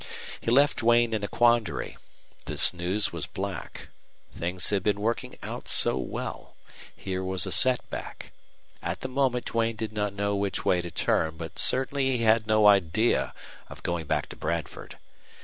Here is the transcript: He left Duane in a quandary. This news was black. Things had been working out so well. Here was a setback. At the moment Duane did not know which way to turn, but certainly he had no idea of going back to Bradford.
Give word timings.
He 0.39 0.49
left 0.49 0.77
Duane 0.77 1.13
in 1.13 1.23
a 1.23 1.27
quandary. 1.27 1.95
This 2.47 2.73
news 2.73 3.13
was 3.13 3.27
black. 3.27 3.89
Things 4.33 4.67
had 4.71 4.81
been 4.81 4.99
working 4.99 5.37
out 5.43 5.67
so 5.67 5.95
well. 5.95 6.55
Here 6.95 7.23
was 7.23 7.45
a 7.45 7.51
setback. 7.51 8.31
At 8.81 9.01
the 9.01 9.07
moment 9.07 9.45
Duane 9.45 9.75
did 9.75 9.93
not 9.93 10.13
know 10.15 10.35
which 10.35 10.65
way 10.65 10.81
to 10.81 10.89
turn, 10.89 11.37
but 11.37 11.59
certainly 11.59 12.17
he 12.17 12.23
had 12.23 12.47
no 12.47 12.65
idea 12.67 13.31
of 13.69 13.83
going 13.83 14.07
back 14.07 14.27
to 14.29 14.35
Bradford. 14.35 14.97